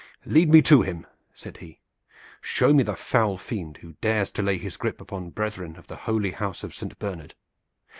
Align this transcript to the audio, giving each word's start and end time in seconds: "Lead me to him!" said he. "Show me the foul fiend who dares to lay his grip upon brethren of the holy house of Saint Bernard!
"Lead 0.25 0.49
me 0.49 0.63
to 0.63 0.81
him!" 0.81 1.05
said 1.31 1.57
he. 1.57 1.79
"Show 2.41 2.73
me 2.73 2.81
the 2.81 2.95
foul 2.95 3.37
fiend 3.37 3.77
who 3.81 3.93
dares 4.01 4.31
to 4.31 4.41
lay 4.41 4.57
his 4.57 4.75
grip 4.75 4.99
upon 4.99 5.29
brethren 5.29 5.75
of 5.75 5.85
the 5.85 5.95
holy 5.95 6.31
house 6.31 6.63
of 6.63 6.73
Saint 6.73 6.97
Bernard! 6.97 7.35